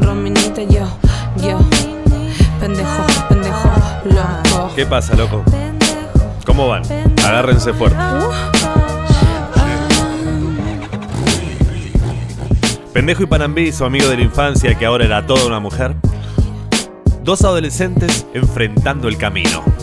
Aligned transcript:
Rominita, 0.00 0.62
yo, 0.62 0.86
yo. 1.42 1.58
Pendejo, 2.60 3.06
pendejo, 3.28 3.70
loco. 4.04 4.72
¿Qué 4.74 4.86
pasa, 4.86 5.14
loco? 5.14 5.42
¿Cómo 6.44 6.68
van? 6.68 6.82
Agárrense 7.24 7.72
fuerte. 7.72 7.98
Pendejo 12.92 13.22
y 13.22 13.26
Panambí, 13.26 13.72
su 13.72 13.84
amigo 13.84 14.08
de 14.08 14.16
la 14.16 14.22
infancia 14.22 14.74
que 14.74 14.86
ahora 14.86 15.04
era 15.04 15.26
toda 15.26 15.46
una 15.46 15.60
mujer. 15.60 15.94
Dos 17.22 17.44
adolescentes 17.44 18.26
enfrentando 18.32 19.08
el 19.08 19.18
camino. 19.18 19.75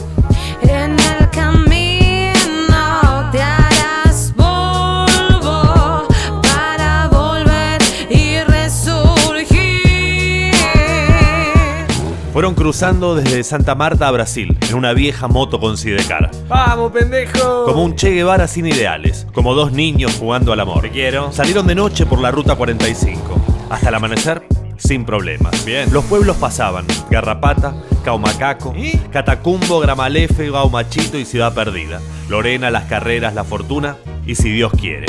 Fueron 12.44 12.56
cruzando 12.56 13.16
desde 13.16 13.42
Santa 13.42 13.74
Marta 13.74 14.10
a 14.10 14.12
Brasil 14.12 14.58
en 14.68 14.76
una 14.76 14.92
vieja 14.92 15.30
moto 15.30 15.62
con 15.62 15.78
sidecar. 15.78 16.30
¡Vamos, 16.50 16.92
pendejo! 16.92 17.64
Como 17.64 17.86
un 17.86 17.96
Che 17.96 18.10
Guevara 18.10 18.50
sin 18.50 18.66
ideales, 18.66 19.26
como 19.34 19.54
dos 19.54 19.72
niños 19.72 20.18
jugando 20.20 20.52
al 20.52 20.60
amor. 20.60 20.82
Te 20.82 20.90
quiero. 20.90 21.32
Salieron 21.32 21.66
de 21.68 21.76
noche 21.76 22.06
por 22.06 22.20
la 22.20 22.32
ruta 22.32 22.56
45. 22.56 23.40
Hasta 23.70 23.88
el 23.88 23.96
amanecer, 23.96 24.46
sin 24.76 25.06
problemas. 25.06 25.64
Bien. 25.64 25.94
Los 25.94 26.04
pueblos 26.04 26.36
pasaban: 26.36 26.86
Garrapata, 27.10 27.76
Caumacaco, 28.04 28.74
¿Y? 28.76 28.98
Catacumbo, 29.10 29.80
Gramalefe, 29.80 30.52
Gaumachito 30.52 31.18
y 31.18 31.24
Ciudad 31.24 31.54
Perdida. 31.54 32.02
Lorena, 32.28 32.70
Las 32.72 32.84
Carreras, 32.90 33.36
La 33.36 33.46
Fortuna 33.46 33.96
y 34.26 34.36
si 34.36 34.50
Dios 34.50 34.74
quiere. 34.74 35.06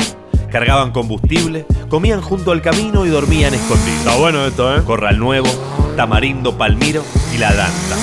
Cargaban 0.53 0.93
combustible, 0.93 1.65
comían 1.89 2.21
junto 2.21 2.53
al 2.53 2.61
camino 2.61 3.05
y 3.05 3.09
dormían 3.09 3.53
escondidos. 3.53 4.05
Está 4.05 4.15
bueno 4.15 4.45
esto, 4.45 4.73
¿eh? 4.73 4.83
Corral 4.85 5.19
Nuevo, 5.19 5.49
Tamarindo, 5.97 6.57
Palmiro 6.57 7.03
y 7.35 7.37
La 7.37 7.53
Danta. 7.53 7.97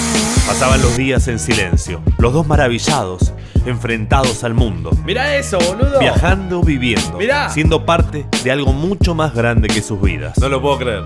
Pasaban 0.47 0.83
los 0.83 0.97
días 0.97 1.27
en 1.29 1.39
silencio, 1.39 2.03
los 2.19 2.33
dos 2.33 2.47
maravillados, 2.47 3.33
enfrentados 3.65 4.45
al 4.45 4.55
mundo. 4.55 4.91
Mira 5.05 5.37
eso, 5.37 5.59
boludo. 5.59 5.99
Viajando, 5.99 6.63
viviendo, 6.63 7.19
Mirá. 7.19 7.49
siendo 7.49 7.87
parte 7.87 8.27
de 8.45 8.51
algo 8.51 8.73
mucho 8.73 9.15
más 9.15 9.35
grande 9.35 9.69
que 9.69 9.81
sus 9.81 10.01
vidas. 10.01 10.37
No 10.39 10.49
lo 10.49 10.61
puedo 10.61 10.79
creer. 10.79 11.03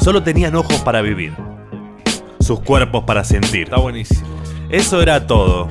Solo 0.00 0.22
tenían 0.22 0.54
ojos 0.54 0.76
para 0.78 1.02
vivir, 1.02 1.34
sus 2.40 2.60
cuerpos 2.60 3.04
para 3.04 3.24
sentir. 3.24 3.64
Está 3.64 3.78
buenísimo. 3.78 4.28
Eso 4.70 5.02
era. 5.02 5.26
Todo, 5.26 5.70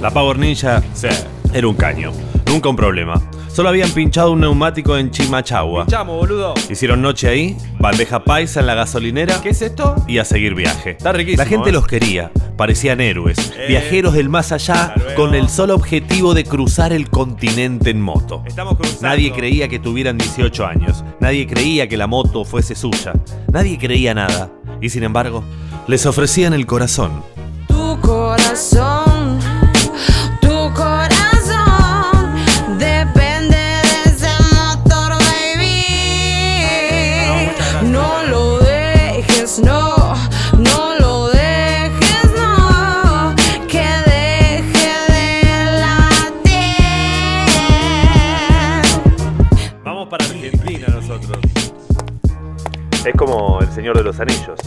La 0.00 0.10
Power 0.10 0.38
Ninja 0.38 0.82
Sí. 0.94 1.08
era 1.52 1.66
un 1.66 1.74
caño, 1.74 2.12
nunca 2.46 2.68
un 2.68 2.76
problema. 2.76 3.14
Solo 3.48 3.70
habían 3.70 3.90
pinchado 3.90 4.32
un 4.32 4.40
neumático 4.40 4.96
en 4.96 5.10
Chimachagua. 5.10 5.86
Chamo, 5.88 6.16
boludo. 6.16 6.54
Hicieron 6.70 7.02
noche 7.02 7.28
ahí, 7.28 7.56
bandeja 7.80 8.22
paisa 8.22 8.60
en 8.60 8.66
la 8.66 8.74
gasolinera 8.74 9.40
¿Qué 9.42 9.48
es 9.48 9.62
esto? 9.62 9.96
y 10.06 10.18
a 10.18 10.24
seguir 10.24 10.54
viaje. 10.54 10.90
Está 10.92 11.12
riquísimo, 11.12 11.42
La 11.42 11.48
gente 11.48 11.70
¿eh? 11.70 11.72
los 11.72 11.86
quería, 11.88 12.30
parecían 12.56 13.00
héroes, 13.00 13.52
Eh, 13.58 13.66
viajeros 13.68 14.14
del 14.14 14.28
más 14.28 14.52
allá 14.52 14.92
luego. 14.94 15.14
con 15.16 15.34
el 15.34 15.48
solo 15.48 15.74
objetivo 15.74 16.34
de 16.34 16.44
cruzar 16.44 16.92
el 16.92 17.10
continente 17.10 17.90
en 17.90 18.00
moto. 18.00 18.44
Estamos 18.46 18.76
cruzando. 18.76 19.02
Nadie 19.08 19.32
creía 19.32 19.66
que 19.66 19.80
tuvieran 19.80 20.18
18 20.18 20.64
años, 20.64 21.02
nadie 21.18 21.44
creía 21.48 21.88
que 21.88 21.96
la 21.96 22.06
moto 22.06 22.44
fuese 22.44 22.76
suya, 22.76 23.14
nadie 23.50 23.76
creía 23.78 24.14
nada. 24.14 24.52
Y 24.80 24.90
sin 24.90 25.02
embargo, 25.02 25.42
les 25.88 26.06
ofrecían 26.06 26.52
el 26.52 26.66
corazón. 26.66 27.24
Tu 27.66 27.98
corazón, 28.00 29.40
nosotros. 51.26 51.74
Es 53.04 53.14
como 53.14 53.60
el 53.60 53.68
Señor 53.68 53.96
de 53.96 54.04
los 54.04 54.20
Anillos, 54.20 54.58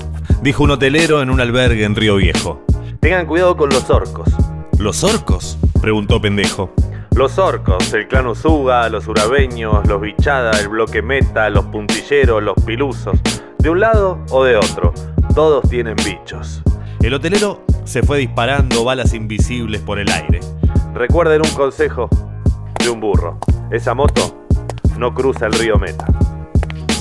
dijo 0.41 0.63
un 0.63 0.71
hotelero 0.71 1.21
en 1.21 1.29
un 1.29 1.39
albergue 1.39 1.83
en 1.83 1.95
Río 1.95 2.15
Viejo. 2.15 2.61
Tengan 2.99 3.25
cuidado 3.25 3.57
con 3.57 3.69
los 3.69 3.89
orcos. 3.89 4.29
¿Los 4.77 5.03
orcos? 5.03 5.57
preguntó 5.81 6.21
pendejo. 6.21 6.71
Los 7.15 7.37
orcos, 7.37 7.93
el 7.93 8.07
clan 8.07 8.27
Usuga, 8.27 8.87
los 8.89 9.07
urabeños, 9.07 9.85
los 9.87 10.01
bichada, 10.01 10.51
el 10.59 10.69
bloque 10.69 11.01
meta, 11.01 11.49
los 11.49 11.65
puntilleros, 11.65 12.41
los 12.41 12.55
pilusos. 12.63 13.19
De 13.59 13.69
un 13.69 13.79
lado 13.79 14.19
o 14.31 14.43
de 14.43 14.55
otro, 14.55 14.93
todos 15.35 15.69
tienen 15.69 15.95
bichos. 16.05 16.63
El 17.01 17.13
hotelero 17.13 17.63
se 17.83 18.01
fue 18.03 18.17
disparando 18.19 18.83
balas 18.83 19.13
invisibles 19.13 19.81
por 19.81 19.99
el 19.99 20.09
aire. 20.09 20.39
Recuerden 20.93 21.41
un 21.43 21.51
consejo 21.51 22.09
de 22.79 22.89
un 22.89 22.99
burro. 22.99 23.37
Esa 23.71 23.93
moto 23.93 24.45
no 24.97 25.13
cruza 25.13 25.47
el 25.47 25.53
río 25.53 25.77
Meta. 25.77 26.05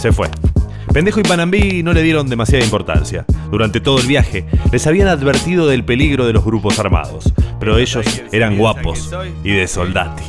Se 0.00 0.12
fue. 0.12 0.30
Pendejo 0.94 1.20
y 1.20 1.24
Panambí 1.24 1.82
no 1.82 1.92
le 1.92 2.02
dieron 2.02 2.26
demasiada 2.26 2.64
importancia. 2.64 3.26
Durante 3.50 3.82
todo 3.82 3.98
el 3.98 4.06
viaje 4.06 4.46
les 4.72 4.86
habían 4.86 5.08
advertido 5.08 5.68
del 5.68 5.84
peligro 5.84 6.24
de 6.26 6.32
los 6.32 6.42
grupos 6.42 6.78
armados, 6.78 7.34
pero 7.58 7.76
ellos 7.76 8.06
eran 8.32 8.56
guapos 8.56 9.10
y 9.44 9.50
de 9.50 9.68
soldati. 9.68 10.22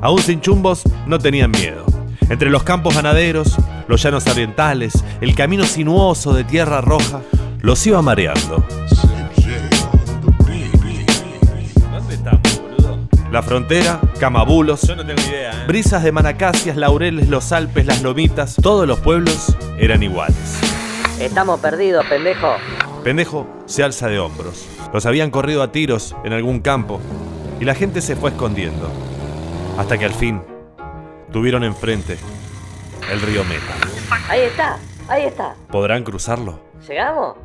Aún 0.00 0.20
sin 0.20 0.40
chumbos, 0.40 0.82
no 1.06 1.20
tenían 1.20 1.52
miedo. 1.52 1.86
Entre 2.28 2.50
los 2.50 2.64
campos 2.64 2.96
ganaderos, 2.96 3.56
los 3.86 4.02
llanos 4.02 4.26
orientales, 4.26 5.04
el 5.20 5.36
camino 5.36 5.62
sinuoso 5.62 6.34
de 6.34 6.42
tierra 6.42 6.80
roja, 6.80 7.20
los 7.60 7.86
iba 7.86 8.02
mareando. 8.02 8.66
La 13.32 13.42
frontera, 13.42 13.98
Camabulos, 14.20 14.82
Yo 14.82 14.94
no 14.94 15.06
tengo 15.06 15.22
idea, 15.22 15.52
¿eh? 15.52 15.64
brisas 15.66 16.02
de 16.02 16.12
Manacacias, 16.12 16.76
Laureles, 16.76 17.30
los 17.30 17.50
Alpes, 17.52 17.86
las 17.86 18.02
Lomitas, 18.02 18.56
todos 18.62 18.86
los 18.86 19.00
pueblos 19.00 19.56
eran 19.78 20.02
iguales. 20.02 20.60
Estamos 21.18 21.58
perdidos, 21.60 22.04
pendejo. 22.10 22.56
Pendejo 23.02 23.46
se 23.64 23.84
alza 23.84 24.08
de 24.08 24.18
hombros. 24.18 24.68
Los 24.92 25.06
habían 25.06 25.30
corrido 25.30 25.62
a 25.62 25.72
tiros 25.72 26.14
en 26.24 26.34
algún 26.34 26.60
campo 26.60 27.00
y 27.58 27.64
la 27.64 27.74
gente 27.74 28.02
se 28.02 28.16
fue 28.16 28.28
escondiendo. 28.32 28.92
Hasta 29.78 29.96
que 29.96 30.04
al 30.04 30.12
fin 30.12 30.42
tuvieron 31.32 31.64
enfrente 31.64 32.18
el 33.10 33.18
río 33.22 33.44
Meta. 33.44 34.18
Ahí 34.28 34.40
está, 34.42 34.76
ahí 35.08 35.24
está. 35.24 35.54
¿Podrán 35.70 36.04
cruzarlo? 36.04 36.60
¿Llegamos? 36.86 37.38